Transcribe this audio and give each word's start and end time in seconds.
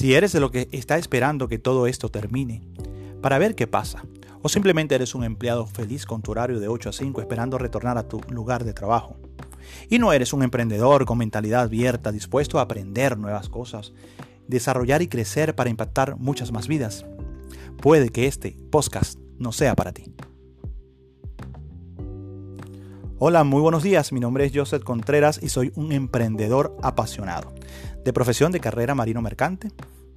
Si 0.00 0.14
eres 0.14 0.32
de 0.32 0.40
lo 0.40 0.50
que 0.50 0.66
está 0.72 0.96
esperando 0.96 1.46
que 1.46 1.58
todo 1.58 1.86
esto 1.86 2.08
termine, 2.08 2.62
para 3.20 3.36
ver 3.36 3.54
qué 3.54 3.66
pasa, 3.66 4.02
o 4.40 4.48
simplemente 4.48 4.94
eres 4.94 5.14
un 5.14 5.24
empleado 5.24 5.66
feliz 5.66 6.06
con 6.06 6.22
tu 6.22 6.30
horario 6.30 6.58
de 6.58 6.68
8 6.68 6.88
a 6.88 6.92
5 6.94 7.20
esperando 7.20 7.58
retornar 7.58 7.98
a 7.98 8.08
tu 8.08 8.18
lugar 8.30 8.64
de 8.64 8.72
trabajo. 8.72 9.18
Y 9.90 9.98
no 9.98 10.14
eres 10.14 10.32
un 10.32 10.42
emprendedor 10.42 11.04
con 11.04 11.18
mentalidad 11.18 11.64
abierta, 11.64 12.12
dispuesto 12.12 12.58
a 12.58 12.62
aprender 12.62 13.18
nuevas 13.18 13.50
cosas, 13.50 13.92
desarrollar 14.48 15.02
y 15.02 15.08
crecer 15.08 15.54
para 15.54 15.68
impactar 15.68 16.16
muchas 16.16 16.50
más 16.50 16.66
vidas. 16.66 17.04
Puede 17.76 18.08
que 18.08 18.26
este 18.26 18.56
podcast 18.70 19.18
no 19.36 19.52
sea 19.52 19.76
para 19.76 19.92
ti. 19.92 20.14
Hola, 23.22 23.44
muy 23.44 23.60
buenos 23.60 23.82
días. 23.82 24.12
Mi 24.12 24.20
nombre 24.20 24.46
es 24.46 24.52
Joseph 24.54 24.82
Contreras 24.82 25.40
y 25.42 25.50
soy 25.50 25.72
un 25.74 25.92
emprendedor 25.92 26.74
apasionado. 26.82 27.52
De 28.02 28.14
profesión 28.14 28.50
de 28.50 28.60
carrera 28.60 28.94
marino 28.94 29.20
mercante, 29.20 29.70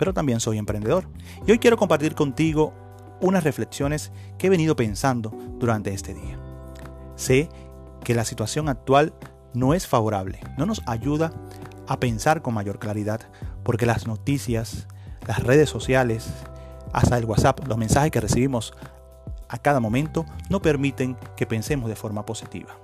pero 0.03 0.13
también 0.13 0.41
soy 0.41 0.57
emprendedor. 0.57 1.07
Y 1.47 1.51
hoy 1.53 1.59
quiero 1.59 1.77
compartir 1.77 2.13
contigo 2.13 2.73
unas 3.21 3.45
reflexiones 3.45 4.11
que 4.37 4.47
he 4.47 4.49
venido 4.49 4.75
pensando 4.75 5.29
durante 5.59 5.93
este 5.93 6.13
día. 6.13 6.37
Sé 7.15 7.47
que 8.03 8.13
la 8.13 8.25
situación 8.25 8.67
actual 8.67 9.13
no 9.53 9.73
es 9.73 9.87
favorable, 9.87 10.41
no 10.57 10.65
nos 10.65 10.81
ayuda 10.87 11.31
a 11.87 12.01
pensar 12.01 12.41
con 12.41 12.53
mayor 12.53 12.79
claridad, 12.79 13.21
porque 13.63 13.85
las 13.85 14.05
noticias, 14.05 14.89
las 15.25 15.41
redes 15.41 15.69
sociales, 15.69 16.33
hasta 16.91 17.17
el 17.17 17.23
WhatsApp, 17.23 17.65
los 17.65 17.77
mensajes 17.77 18.11
que 18.11 18.19
recibimos 18.19 18.73
a 19.53 19.59
cada 19.59 19.79
momento 19.79 20.25
no 20.49 20.63
permiten 20.63 21.15
que 21.37 21.45
pensemos 21.45 21.87
de 21.87 21.95
forma 21.95 22.25
positiva. 22.25 22.75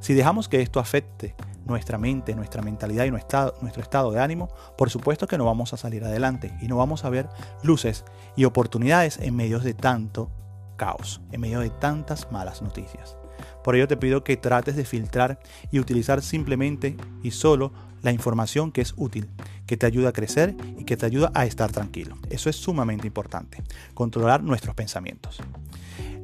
Si 0.00 0.12
dejamos 0.12 0.48
que 0.48 0.60
esto 0.60 0.80
afecte 0.80 1.36
nuestra 1.64 1.98
mente, 1.98 2.34
nuestra 2.34 2.62
mentalidad 2.62 3.04
y 3.04 3.12
nuestro 3.12 3.82
estado, 3.82 4.10
de 4.10 4.18
ánimo, 4.18 4.48
por 4.76 4.90
supuesto 4.90 5.28
que 5.28 5.38
no 5.38 5.44
vamos 5.44 5.72
a 5.72 5.76
salir 5.76 6.04
adelante 6.04 6.52
y 6.60 6.66
no 6.66 6.76
vamos 6.76 7.04
a 7.04 7.10
ver 7.10 7.28
luces 7.62 8.04
y 8.34 8.44
oportunidades 8.44 9.18
en 9.18 9.36
medio 9.36 9.60
de 9.60 9.72
tanto 9.72 10.32
caos, 10.76 11.20
en 11.30 11.42
medio 11.42 11.60
de 11.60 11.70
tantas 11.70 12.32
malas 12.32 12.60
noticias. 12.60 13.19
Por 13.62 13.76
ello 13.76 13.88
te 13.88 13.96
pido 13.96 14.24
que 14.24 14.36
trates 14.36 14.76
de 14.76 14.84
filtrar 14.84 15.40
y 15.70 15.78
utilizar 15.78 16.22
simplemente 16.22 16.96
y 17.22 17.30
solo 17.30 17.72
la 18.02 18.12
información 18.12 18.72
que 18.72 18.80
es 18.80 18.94
útil, 18.96 19.28
que 19.66 19.76
te 19.76 19.86
ayuda 19.86 20.10
a 20.10 20.12
crecer 20.12 20.54
y 20.78 20.84
que 20.84 20.96
te 20.96 21.06
ayuda 21.06 21.30
a 21.34 21.44
estar 21.44 21.70
tranquilo. 21.70 22.16
Eso 22.30 22.48
es 22.48 22.56
sumamente 22.56 23.06
importante, 23.06 23.62
controlar 23.94 24.42
nuestros 24.42 24.74
pensamientos. 24.74 25.40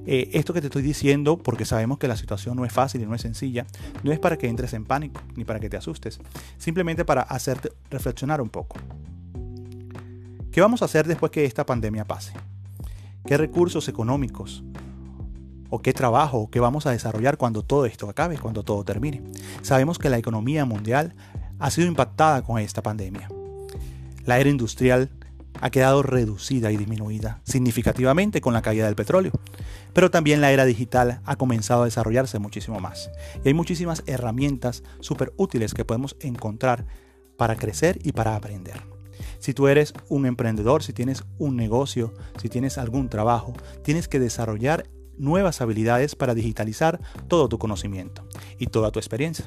Eh, 0.08 0.30
esto 0.34 0.54
que 0.54 0.60
te 0.60 0.68
estoy 0.68 0.82
diciendo, 0.82 1.36
porque 1.36 1.64
sabemos 1.64 1.98
que 1.98 2.06
la 2.06 2.16
situación 2.16 2.56
no 2.56 2.64
es 2.64 2.72
fácil 2.72 3.02
y 3.02 3.06
no 3.06 3.14
es 3.14 3.22
sencilla, 3.22 3.66
no 4.04 4.12
es 4.12 4.20
para 4.20 4.38
que 4.38 4.46
entres 4.46 4.72
en 4.72 4.84
pánico 4.84 5.20
ni 5.34 5.44
para 5.44 5.58
que 5.58 5.68
te 5.68 5.76
asustes, 5.76 6.20
simplemente 6.58 7.04
para 7.04 7.22
hacerte 7.22 7.72
reflexionar 7.90 8.40
un 8.40 8.48
poco. 8.48 8.76
¿Qué 10.52 10.60
vamos 10.60 10.80
a 10.80 10.84
hacer 10.86 11.06
después 11.06 11.32
que 11.32 11.44
esta 11.44 11.66
pandemia 11.66 12.04
pase? 12.04 12.32
¿Qué 13.26 13.36
recursos 13.36 13.88
económicos 13.88 14.62
o 15.70 15.80
qué 15.80 15.92
trabajo 15.92 16.38
o 16.38 16.50
qué 16.50 16.60
vamos 16.60 16.86
a 16.86 16.90
desarrollar 16.90 17.36
cuando 17.36 17.62
todo 17.62 17.86
esto 17.86 18.08
acabe, 18.08 18.38
cuando 18.38 18.62
todo 18.62 18.84
termine? 18.84 19.22
Sabemos 19.62 19.98
que 19.98 20.10
la 20.10 20.18
economía 20.18 20.64
mundial 20.64 21.14
ha 21.58 21.70
sido 21.70 21.86
impactada 21.86 22.42
con 22.42 22.58
esta 22.58 22.82
pandemia. 22.82 23.28
La 24.24 24.38
era 24.38 24.50
industrial 24.50 25.10
ha 25.60 25.70
quedado 25.70 26.02
reducida 26.02 26.70
y 26.70 26.76
disminuida 26.76 27.40
significativamente 27.44 28.40
con 28.40 28.52
la 28.52 28.62
caída 28.62 28.86
del 28.86 28.94
petróleo. 28.94 29.32
Pero 29.92 30.10
también 30.10 30.40
la 30.40 30.52
era 30.52 30.64
digital 30.64 31.20
ha 31.24 31.36
comenzado 31.36 31.82
a 31.82 31.86
desarrollarse 31.86 32.38
muchísimo 32.38 32.80
más. 32.80 33.10
Y 33.44 33.48
hay 33.48 33.54
muchísimas 33.54 34.02
herramientas 34.06 34.82
súper 35.00 35.32
útiles 35.36 35.74
que 35.74 35.84
podemos 35.84 36.16
encontrar 36.20 36.86
para 37.36 37.56
crecer 37.56 37.98
y 38.02 38.12
para 38.12 38.36
aprender. 38.36 38.82
Si 39.38 39.54
tú 39.54 39.68
eres 39.68 39.94
un 40.08 40.26
emprendedor, 40.26 40.82
si 40.82 40.92
tienes 40.92 41.24
un 41.38 41.56
negocio, 41.56 42.12
si 42.40 42.48
tienes 42.48 42.78
algún 42.78 43.08
trabajo, 43.08 43.54
tienes 43.82 44.08
que 44.08 44.18
desarrollar 44.18 44.88
nuevas 45.18 45.60
habilidades 45.60 46.14
para 46.14 46.34
digitalizar 46.34 47.00
todo 47.28 47.48
tu 47.48 47.58
conocimiento 47.58 48.26
y 48.58 48.66
toda 48.66 48.90
tu 48.90 48.98
experiencia. 48.98 49.46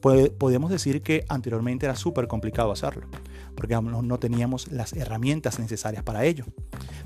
Podemos 0.00 0.70
decir 0.70 1.02
que 1.02 1.24
anteriormente 1.28 1.86
era 1.86 1.96
súper 1.96 2.28
complicado 2.28 2.72
hacerlo 2.72 3.06
porque 3.54 3.74
no 3.80 4.18
teníamos 4.18 4.70
las 4.70 4.92
herramientas 4.92 5.58
necesarias 5.58 6.02
para 6.02 6.24
ello. 6.24 6.44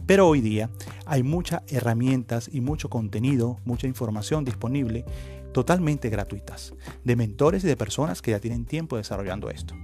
Pero 0.07 0.27
hoy 0.27 0.41
día 0.41 0.71
hay 1.07 1.23
muchas 1.23 1.63
herramientas 1.69 2.49
y 2.53 2.61
mucho 2.61 2.89
contenido, 2.89 3.59
mucha 3.65 3.87
información 3.87 4.45
disponible 4.45 5.05
totalmente 5.53 6.09
gratuitas 6.09 6.75
de 7.05 7.17
mentores 7.17 7.65
y 7.65 7.67
de 7.67 7.77
personas 7.77 8.23
que 8.23 8.33
ya 8.33 8.41
tienen 8.41 8.65
tiempo 8.65 8.97
desarrollando 8.97 9.51
esto. 9.51 9.75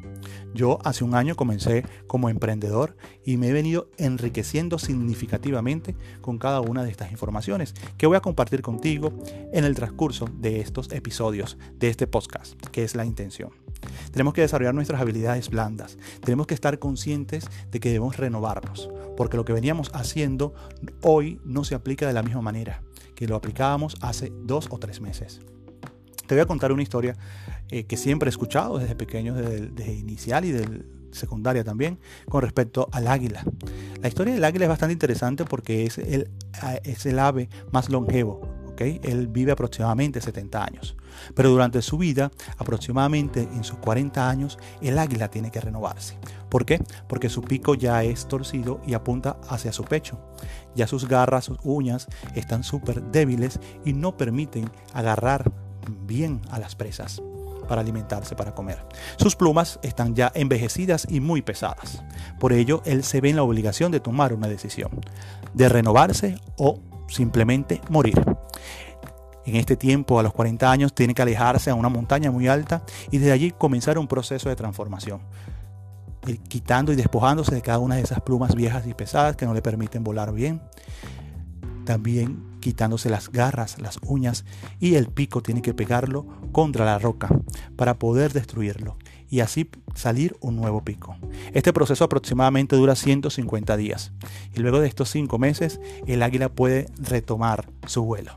Yo 0.55 0.79
hace 0.85 1.03
un 1.03 1.15
año 1.15 1.35
comencé 1.35 1.85
como 2.07 2.29
emprendedor 2.29 2.97
y 3.25 3.37
me 3.37 3.49
he 3.49 3.53
venido 3.53 3.91
enriqueciendo 3.99 4.79
significativamente 4.79 5.97
con 6.21 6.39
cada 6.39 6.61
una 6.61 6.85
de 6.85 6.91
estas 6.91 7.11
informaciones 7.11 7.75
que 7.99 8.07
voy 8.07 8.17
a 8.17 8.21
compartir 8.21 8.63
contigo 8.63 9.13
en 9.53 9.65
el 9.65 9.75
transcurso 9.75 10.29
de 10.33 10.61
estos 10.61 10.93
episodios 10.93 11.59
de 11.75 11.89
este 11.89 12.07
podcast, 12.07 12.55
que 12.71 12.85
es 12.85 12.95
la 12.95 13.05
intención. 13.05 13.51
Tenemos 14.13 14.33
que 14.33 14.43
desarrollar 14.43 14.75
nuestras 14.75 15.01
habilidades 15.01 15.51
blandas. 15.51 15.99
Tenemos 16.21 16.47
que 16.47 16.55
estar 16.55 16.79
conscientes 16.79 17.47
de 17.71 17.81
que 17.81 17.89
debemos 17.89 18.17
renovarnos, 18.17 18.89
porque 19.17 19.37
lo 19.37 19.45
que 19.45 19.53
veníamos 19.53 19.91
haciendo 19.93 20.55
hoy 21.03 21.41
no 21.45 21.65
se 21.65 21.75
aplica 21.75 22.07
de 22.07 22.13
la 22.13 22.23
misma 22.23 22.43
manera 22.43 22.83
que 23.15 23.27
lo 23.27 23.37
aplicábamos 23.37 23.97
hace 24.01 24.33
dos 24.45 24.69
o 24.71 24.79
tres 24.79 25.01
meses. 25.01 25.41
Te 26.27 26.35
voy 26.35 26.43
a 26.43 26.47
contar 26.47 26.73
una 26.73 26.83
historia 26.83 27.17
eh, 27.71 27.85
que 27.85 27.97
siempre 27.97 28.29
he 28.29 28.31
escuchado 28.31 28.79
desde 28.79 28.95
pequeño, 28.95 29.35
desde, 29.35 29.93
inicial 29.93 30.45
y 30.45 30.53
del 30.53 30.87
secundaria 31.13 31.63
también, 31.63 31.99
con 32.29 32.43
respecto 32.43 32.89
al 32.93 33.07
águila. 33.07 33.45
La 34.01 34.09
historia 34.09 34.35
del 34.35 34.45
águila 34.45 34.65
es 34.65 34.69
bastante 34.69 34.93
interesante 34.93 35.45
porque 35.45 35.87
es 35.87 35.99
el, 35.99 36.31
es 36.83 37.07
el 37.07 37.19
ave 37.19 37.49
más 37.71 37.89
longevo. 37.89 38.41
¿okay? 38.75 39.01
Él 39.05 39.29
vive 39.29 39.53
aproximadamente 39.53 40.21
70 40.21 40.65
años. 40.65 40.97
Pero 41.35 41.51
durante 41.51 41.81
su 41.83 41.97
vida, 41.97 42.31
aproximadamente 42.59 43.43
en 43.43 43.65
sus 43.65 43.79
40 43.79 44.29
años, 44.29 44.59
el 44.83 44.99
águila 44.99 45.31
tiene 45.31 45.51
que 45.51 45.61
renovarse. 45.61 46.19
¿Por 46.49 46.67
qué? 46.67 46.83
Porque 47.09 47.29
su 47.29 47.43
pico 47.43 47.75
ya 47.75 48.03
es 48.03 48.27
torcido 48.27 48.81
y 48.87 48.95
apunta 48.95 49.39
hacia 49.49 49.73
su 49.73 49.85
pecho. 49.85 50.19
Ya 50.75 50.87
sus 50.87 51.09
garras, 51.09 51.45
sus 51.45 51.59
uñas 51.63 52.09
están 52.35 52.65
súper 52.65 53.03
débiles 53.03 53.61
y 53.85 53.93
no 53.93 54.17
permiten 54.17 54.69
agarrar 54.93 55.51
bien 55.89 56.41
a 56.51 56.59
las 56.59 56.75
presas 56.75 57.23
para 57.69 57.81
alimentarse, 57.81 58.37
para 58.37 58.55
comer. 58.55 58.79
Sus 59.17 59.37
plumas 59.37 59.79
están 59.83 60.15
ya 60.15 60.31
envejecidas 60.35 61.07
y 61.09 61.21
muy 61.21 61.43
pesadas. 61.43 62.03
Por 62.39 62.53
ello, 62.53 62.83
él 62.85 63.03
se 63.05 63.21
ve 63.21 63.31
en 63.31 63.37
la 63.37 63.43
obligación 63.43 63.91
de 63.91 64.01
tomar 64.01 64.33
una 64.33 64.49
decisión, 64.49 64.91
de 65.55 65.69
renovarse 65.69 66.37
o 66.57 66.81
simplemente 67.09 67.81
morir. 67.89 68.23
En 69.47 69.57
este 69.57 69.77
tiempo, 69.77 70.19
a 70.19 70.23
los 70.23 70.33
40 70.33 70.71
años, 70.71 70.95
tiene 70.95 71.15
que 71.15 71.23
alejarse 71.23 71.71
a 71.71 71.75
una 71.75 71.89
montaña 71.89 72.31
muy 72.31 72.49
alta 72.49 72.83
y 73.11 73.19
desde 73.19 73.33
allí 73.33 73.51
comenzar 73.51 73.99
un 73.99 74.09
proceso 74.09 74.49
de 74.49 74.57
transformación, 74.57 75.21
quitando 76.49 76.93
y 76.93 76.97
despojándose 76.97 77.55
de 77.55 77.61
cada 77.61 77.79
una 77.79 77.97
de 77.97 78.03
esas 78.03 78.21
plumas 78.21 78.55
viejas 78.55 78.87
y 78.87 78.95
pesadas 78.95 79.37
que 79.37 79.45
no 79.45 79.53
le 79.53 79.61
permiten 79.61 80.03
volar 80.03 80.33
bien. 80.33 80.63
También 81.85 82.54
quitándose 82.65 83.11
las 83.11 83.31
garras, 83.31 83.79
las 83.79 83.99
uñas 84.01 84.47
y 84.81 84.95
el 84.95 85.09
pico 85.09 85.43
tiene 85.43 85.61
que 85.61 85.75
pegarlo 85.75 86.27
contra 86.51 86.87
la 86.87 86.99
roca 86.99 87.29
para 87.77 87.99
poder 87.99 88.33
destruirlo 88.33 88.97
y 89.29 89.41
así 89.41 89.69
salir 89.95 90.35
un 90.41 90.57
nuevo 90.57 90.83
pico. 90.83 91.15
Este 91.53 91.75
proceso 91.75 92.05
aproximadamente 92.05 92.75
dura 92.75 92.97
150 92.97 93.77
días 93.77 94.13
y 94.55 94.61
luego 94.61 94.81
de 94.81 94.89
estos 94.89 95.11
5 95.11 95.39
meses 95.39 95.79
el 96.07 96.23
águila 96.23 96.49
puede 96.49 96.87
retomar 96.97 97.69
su 97.87 98.03
vuelo 98.03 98.33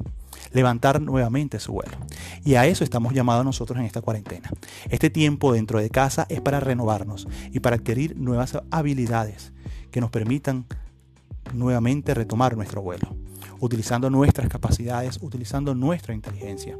levantar 0.54 1.02
nuevamente 1.02 1.60
su 1.60 1.74
vuelo. 1.74 1.98
Y 2.44 2.56
a 2.56 2.66
eso 2.66 2.84
estamos 2.84 3.14
llamados 3.14 3.44
nosotros 3.44 3.78
en 3.80 3.86
esta 3.86 4.02
cuarentena. 4.02 4.50
Este 4.90 5.10
tiempo 5.10 5.52
dentro 5.52 5.80
de 5.80 5.90
casa 5.90 6.26
es 6.30 6.40
para 6.40 6.62
renovarnos 6.62 7.28
y 7.52 7.60
para 7.60 7.76
adquirir 7.76 8.18
nuevas 8.18 8.58
habilidades 8.72 9.52
que 9.92 10.00
nos 10.00 10.10
permitan 10.10 10.66
nuevamente 11.54 12.14
retomar 12.14 12.56
nuestro 12.56 12.82
vuelo 12.82 13.16
utilizando 13.60 14.10
nuestras 14.10 14.50
capacidades, 14.50 15.20
utilizando 15.22 15.76
nuestra 15.76 16.14
inteligencia. 16.14 16.78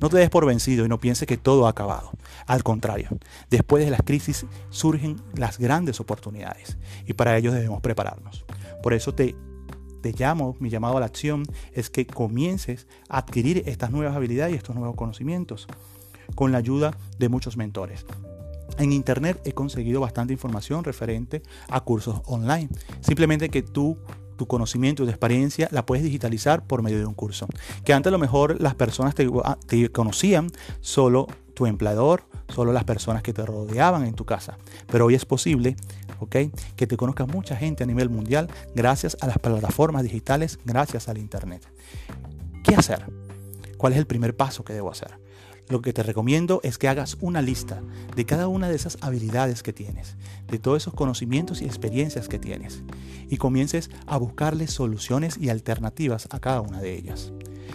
No 0.00 0.08
te 0.08 0.18
des 0.18 0.30
por 0.30 0.46
vencido 0.46 0.84
y 0.84 0.88
no 0.88 0.98
pienses 0.98 1.26
que 1.26 1.36
todo 1.36 1.66
ha 1.66 1.70
acabado. 1.70 2.10
Al 2.46 2.62
contrario, 2.62 3.08
después 3.50 3.84
de 3.84 3.90
las 3.90 4.02
crisis 4.02 4.46
surgen 4.70 5.20
las 5.34 5.58
grandes 5.58 6.00
oportunidades 6.00 6.78
y 7.06 7.12
para 7.12 7.36
ello 7.36 7.52
debemos 7.52 7.80
prepararnos. 7.80 8.44
Por 8.82 8.94
eso 8.94 9.14
te, 9.14 9.34
te 10.00 10.12
llamo, 10.12 10.56
mi 10.60 10.70
llamado 10.70 10.96
a 10.96 11.00
la 11.00 11.06
acción 11.06 11.44
es 11.72 11.90
que 11.90 12.06
comiences 12.06 12.86
a 13.08 13.18
adquirir 13.18 13.62
estas 13.66 13.90
nuevas 13.90 14.16
habilidades 14.16 14.54
y 14.54 14.56
estos 14.56 14.76
nuevos 14.76 14.96
conocimientos 14.96 15.66
con 16.34 16.52
la 16.52 16.58
ayuda 16.58 16.96
de 17.18 17.28
muchos 17.28 17.56
mentores. 17.56 18.06
En 18.78 18.92
internet 18.92 19.40
he 19.44 19.52
conseguido 19.52 20.00
bastante 20.00 20.32
información 20.32 20.84
referente 20.84 21.42
a 21.68 21.82
cursos 21.82 22.22
online. 22.24 22.68
Simplemente 23.00 23.50
que 23.50 23.62
tú 23.62 23.98
tu 24.40 24.46
conocimiento 24.46 25.02
y 25.02 25.06
tu 25.06 25.10
experiencia 25.10 25.68
la 25.70 25.84
puedes 25.84 26.02
digitalizar 26.02 26.64
por 26.66 26.80
medio 26.80 26.96
de 26.96 27.04
un 27.04 27.12
curso. 27.12 27.46
Que 27.84 27.92
antes 27.92 28.08
a 28.08 28.10
lo 28.10 28.18
mejor 28.18 28.58
las 28.58 28.74
personas 28.74 29.14
te, 29.14 29.28
te 29.66 29.92
conocían 29.92 30.50
solo 30.80 31.26
tu 31.52 31.66
empleador, 31.66 32.24
solo 32.48 32.72
las 32.72 32.84
personas 32.84 33.22
que 33.22 33.34
te 33.34 33.44
rodeaban 33.44 34.06
en 34.06 34.14
tu 34.14 34.24
casa. 34.24 34.56
Pero 34.86 35.04
hoy 35.04 35.14
es 35.14 35.26
posible, 35.26 35.76
¿ok? 36.20 36.36
Que 36.74 36.86
te 36.86 36.96
conozca 36.96 37.26
mucha 37.26 37.54
gente 37.54 37.84
a 37.84 37.86
nivel 37.86 38.08
mundial 38.08 38.48
gracias 38.74 39.14
a 39.20 39.26
las 39.26 39.36
plataformas 39.36 40.04
digitales, 40.04 40.58
gracias 40.64 41.10
al 41.10 41.18
Internet. 41.18 41.68
¿Qué 42.64 42.74
hacer? 42.74 43.04
¿Cuál 43.76 43.92
es 43.92 43.98
el 43.98 44.06
primer 44.06 44.34
paso 44.34 44.64
que 44.64 44.72
debo 44.72 44.90
hacer? 44.90 45.18
Lo 45.70 45.82
que 45.82 45.92
te 45.92 46.02
recomiendo 46.02 46.60
es 46.64 46.78
que 46.78 46.88
hagas 46.88 47.16
una 47.20 47.42
lista 47.42 47.80
de 48.16 48.26
cada 48.26 48.48
una 48.48 48.68
de 48.68 48.74
esas 48.74 48.98
habilidades 49.02 49.62
que 49.62 49.72
tienes, 49.72 50.16
de 50.48 50.58
todos 50.58 50.82
esos 50.82 50.94
conocimientos 50.94 51.62
y 51.62 51.64
experiencias 51.64 52.28
que 52.28 52.40
tienes, 52.40 52.82
y 53.28 53.36
comiences 53.36 53.88
a 54.06 54.16
buscarle 54.16 54.66
soluciones 54.66 55.38
y 55.38 55.48
alternativas 55.48 56.26
a 56.30 56.40
cada 56.40 56.60
una 56.60 56.80
de 56.80 56.96
ellas. 56.96 57.32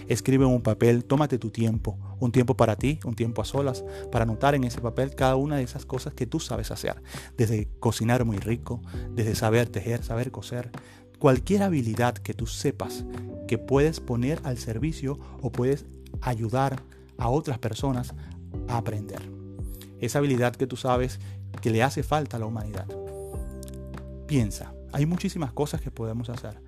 Escribe 0.09 0.43
en 0.43 0.51
un 0.51 0.61
papel, 0.61 1.05
tómate 1.05 1.39
tu 1.39 1.51
tiempo, 1.51 1.97
un 2.19 2.33
tiempo 2.33 2.57
para 2.57 2.75
ti, 2.75 2.99
un 3.05 3.15
tiempo 3.15 3.41
a 3.41 3.45
solas, 3.45 3.85
para 4.11 4.23
anotar 4.23 4.55
en 4.55 4.65
ese 4.65 4.81
papel 4.81 5.15
cada 5.15 5.37
una 5.37 5.55
de 5.55 5.63
esas 5.63 5.85
cosas 5.85 6.13
que 6.13 6.27
tú 6.27 6.41
sabes 6.41 6.71
hacer, 6.71 7.01
desde 7.37 7.69
cocinar 7.79 8.25
muy 8.25 8.39
rico, 8.39 8.81
desde 9.11 9.35
saber 9.35 9.69
tejer, 9.69 10.03
saber 10.03 10.31
coser, 10.31 10.69
cualquier 11.17 11.63
habilidad 11.63 12.15
que 12.15 12.33
tú 12.33 12.45
sepas 12.45 13.05
que 13.47 13.57
puedes 13.57 14.01
poner 14.01 14.41
al 14.43 14.57
servicio 14.57 15.17
o 15.41 15.49
puedes 15.49 15.85
ayudar 16.19 16.83
a 17.17 17.29
otras 17.29 17.59
personas 17.59 18.13
a 18.67 18.77
aprender. 18.77 19.21
Esa 19.99 20.19
habilidad 20.19 20.55
que 20.55 20.67
tú 20.67 20.75
sabes 20.77 21.19
que 21.61 21.69
le 21.69 21.83
hace 21.83 22.03
falta 22.03 22.37
a 22.37 22.39
la 22.39 22.45
humanidad. 22.45 22.87
Piensa, 24.27 24.73
hay 24.91 25.05
muchísimas 25.05 25.51
cosas 25.51 25.81
que 25.81 25.91
podemos 25.91 26.29
hacer. 26.29 26.59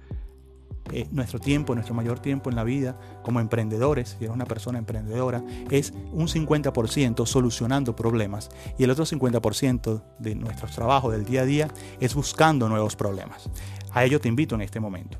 Eh, 0.93 1.07
nuestro 1.11 1.39
tiempo, 1.39 1.75
nuestro 1.75 1.93
mayor 1.93 2.19
tiempo 2.19 2.49
en 2.49 2.55
la 2.55 2.63
vida 2.63 2.97
como 3.23 3.41
emprendedores, 3.41 4.15
si 4.17 4.23
eres 4.23 4.35
una 4.35 4.45
persona 4.45 4.79
emprendedora, 4.79 5.43
es 5.69 5.91
un 6.13 6.27
50% 6.27 7.25
solucionando 7.25 7.95
problemas 7.95 8.49
y 8.77 8.85
el 8.85 8.91
otro 8.91 9.05
50% 9.05 10.01
de 10.19 10.35
nuestro 10.35 10.69
trabajo 10.69 11.11
del 11.11 11.25
día 11.25 11.41
a 11.41 11.45
día 11.45 11.67
es 11.99 12.15
buscando 12.15 12.69
nuevos 12.69 12.95
problemas. 12.95 13.49
A 13.91 14.05
ello 14.05 14.21
te 14.21 14.29
invito 14.29 14.55
en 14.55 14.61
este 14.61 14.79
momento. 14.79 15.17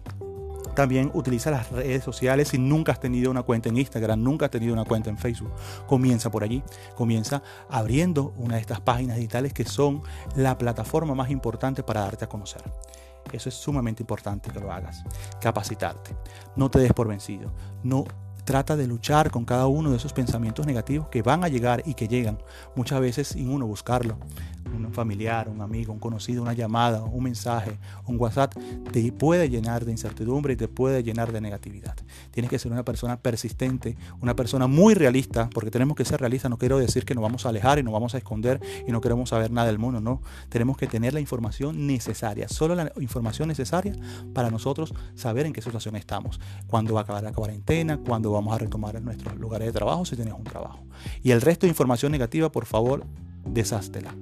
También 0.78 1.10
utiliza 1.16 1.50
las 1.50 1.72
redes 1.72 2.04
sociales 2.04 2.50
si 2.50 2.60
nunca 2.60 2.92
has 2.92 3.00
tenido 3.00 3.32
una 3.32 3.42
cuenta 3.42 3.68
en 3.68 3.78
Instagram, 3.78 4.22
nunca 4.22 4.46
has 4.46 4.52
tenido 4.52 4.74
una 4.74 4.86
cuenta 4.86 5.10
en 5.10 5.18
Facebook. 5.18 5.52
Comienza 5.88 6.30
por 6.30 6.44
allí. 6.44 6.62
Comienza 6.94 7.42
abriendo 7.68 8.36
una 8.38 8.58
de 8.58 8.62
estas 8.62 8.80
páginas 8.80 9.18
digitales 9.18 9.54
que 9.54 9.66
son 9.66 10.04
la 10.36 10.56
plataforma 10.56 11.16
más 11.16 11.32
importante 11.32 11.82
para 11.82 12.02
darte 12.02 12.26
a 12.26 12.30
conocer. 12.30 12.62
Eso 13.32 13.50
es 13.50 13.56
sumamente 13.56 14.04
importante 14.04 14.52
que 14.52 14.60
lo 14.60 14.72
hagas. 14.72 15.04
Capacitarte. 15.42 16.16
No 16.56 16.70
te 16.70 16.78
des 16.78 16.94
por 16.94 17.08
vencido. 17.08 17.52
No 17.82 18.06
trata 18.46 18.76
de 18.76 18.86
luchar 18.86 19.32
con 19.32 19.46
cada 19.46 19.66
uno 19.66 19.90
de 19.90 19.98
esos 19.98 20.14
pensamientos 20.14 20.68
negativos 20.68 21.10
que 21.10 21.24
van 21.24 21.44
a 21.44 21.48
llegar 21.48 21.82
y 21.88 21.96
que 21.96 22.08
llegan 22.08 22.38
muchas 22.76 23.02
veces 23.02 23.30
sin 23.30 23.50
uno 23.50 23.66
buscarlo 23.66 24.20
un 24.68 24.94
familiar, 24.94 25.50
un 25.50 25.62
amigo, 25.62 25.94
un 25.94 26.00
conocido, 26.00 26.42
una 26.42 26.54
llamada, 26.54 27.04
un 27.04 27.24
mensaje, 27.24 27.78
un 28.06 28.20
WhatsApp, 28.20 28.54
te 28.92 29.12
puede 29.12 29.50
llenar 29.50 29.86
de 29.86 29.92
incertidumbre 29.92 30.54
y 30.54 30.56
te 30.56 30.68
puede 30.68 31.04
llenar 31.04 31.32
de 31.32 31.42
negatividad. 31.42 31.96
Tienes 32.32 32.50
que 32.50 32.60
ser 32.60 32.72
una 32.72 32.84
persona 32.84 33.20
persistente, 33.20 33.98
una 34.22 34.36
persona 34.36 34.68
muy 34.68 34.94
realista, 34.94 35.50
porque 35.54 35.72
tenemos 35.72 35.96
que 35.96 36.06
ser 36.06 36.20
realistas. 36.20 36.50
No 36.50 36.58
quiero 36.58 36.78
decir 36.78 37.06
que 37.06 37.16
nos 37.16 37.22
vamos 37.22 37.46
a 37.46 37.50
alejar 37.50 37.80
y 37.80 37.84
nos 37.84 37.94
vamos 37.94 38.16
a 38.16 38.18
esconder 38.18 38.60
y 38.88 38.92
no 38.92 39.02
queremos 39.02 39.30
saber 39.30 39.52
nada 39.52 39.68
del 39.68 39.80
mundo, 39.80 40.02
no. 40.02 40.22
Tenemos 40.50 40.78
que 40.78 40.88
tener 40.88 41.14
la 41.14 41.20
información 41.20 41.88
necesaria, 41.88 42.48
solo 42.48 42.76
la 42.76 42.92
información 43.00 43.48
necesaria 43.48 43.94
para 44.34 44.50
nosotros 44.50 44.94
saber 45.16 45.46
en 45.46 45.54
qué 45.54 45.62
situación 45.62 45.96
estamos, 45.96 46.40
cuándo 46.68 46.94
va 46.94 47.02
a 47.02 47.04
acabar 47.04 47.24
la 47.24 47.34
cuarentena, 47.34 47.98
cuándo 47.98 48.32
vamos 48.32 48.54
a 48.54 48.58
retomar 48.58 49.02
nuestros 49.02 49.38
lugares 49.38 49.68
de 49.68 49.74
trabajo 49.74 50.06
si 50.06 50.16
tienes 50.16 50.34
un 50.34 50.44
trabajo. 50.44 50.80
Y 51.24 51.32
el 51.32 51.42
resto 51.42 51.66
de 51.66 51.70
información 51.70 52.12
negativa, 52.12 52.52
por 52.52 52.66
favor, 52.66 53.06
deshástela. 53.46 54.16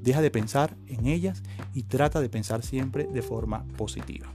Deja 0.00 0.22
de 0.22 0.30
pensar 0.30 0.76
en 0.86 1.06
ellas 1.06 1.42
y 1.74 1.84
trata 1.84 2.20
de 2.20 2.28
pensar 2.28 2.62
siempre 2.62 3.04
de 3.04 3.22
forma 3.22 3.66
positiva. 3.76 4.32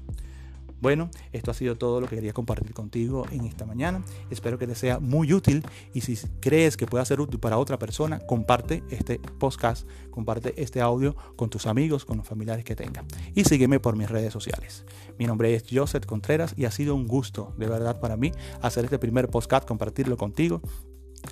Bueno, 0.81 1.09
esto 1.31 1.49
ha 1.49 1.53
sido 1.55 1.77
todo 1.77 1.99
lo 1.99 2.07
que 2.07 2.15
quería 2.15 2.33
compartir 2.33 2.73
contigo 2.73 3.25
en 3.31 3.45
esta 3.45 3.65
mañana. 3.65 4.03
Espero 4.29 4.59
que 4.59 4.67
te 4.67 4.75
sea 4.75 4.99
muy 4.99 5.33
útil 5.33 5.65
y 5.93 6.01
si 6.01 6.15
crees 6.41 6.77
que 6.77 6.85
pueda 6.85 7.03
ser 7.05 7.19
útil 7.21 7.39
para 7.39 7.57
otra 7.57 7.79
persona, 7.79 8.19
comparte 8.19 8.83
este 8.89 9.17
podcast, 9.17 9.87
comparte 10.11 10.61
este 10.61 10.81
audio 10.81 11.15
con 11.37 11.49
tus 11.49 11.65
amigos, 11.65 12.05
con 12.05 12.17
los 12.17 12.27
familiares 12.27 12.65
que 12.65 12.75
tengas. 12.75 13.05
Y 13.33 13.45
sígueme 13.45 13.79
por 13.79 13.95
mis 13.95 14.11
redes 14.11 14.31
sociales. 14.31 14.85
Mi 15.17 15.25
nombre 15.25 15.55
es 15.55 15.63
Joseph 15.71 16.05
Contreras 16.05 16.53
y 16.55 16.65
ha 16.65 16.71
sido 16.71 16.93
un 16.93 17.07
gusto, 17.07 17.55
de 17.57 17.67
verdad, 17.67 17.99
para 17.99 18.15
mí 18.15 18.31
hacer 18.61 18.83
este 18.83 18.99
primer 18.99 19.29
podcast, 19.29 19.67
compartirlo 19.67 20.17
contigo, 20.17 20.61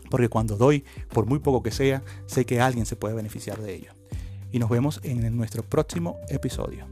porque 0.10 0.30
cuando 0.30 0.58
doy, 0.58 0.84
por 1.14 1.28
muy 1.28 1.38
poco 1.38 1.62
que 1.62 1.70
sea, 1.70 2.02
sé 2.26 2.46
que 2.46 2.60
alguien 2.60 2.88
se 2.88 2.96
puede 2.96 3.14
beneficiar 3.14 3.62
de 3.62 3.76
ello 3.76 4.03
y 4.54 4.60
nos 4.60 4.70
vemos 4.70 5.02
en 5.04 5.36
nuestro 5.36 5.64
próximo 5.64 6.20
episodio. 6.30 6.86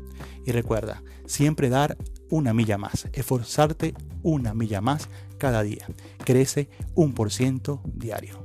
Y 0.45 0.51
recuerda, 0.51 1.01
siempre 1.25 1.69
dar 1.69 1.95
una 2.29 2.53
milla 2.53 2.77
más, 2.77 3.07
esforzarte 3.13 3.93
una 4.23 4.53
milla 4.53 4.81
más 4.81 5.07
cada 5.37 5.63
día. 5.63 5.87
Crece 6.25 6.69
un 6.95 7.13
por 7.13 7.31
ciento 7.31 7.81
diario. 7.85 8.43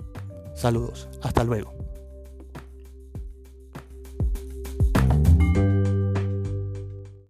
Saludos, 0.55 1.09
hasta 1.23 1.43
luego. 1.43 1.76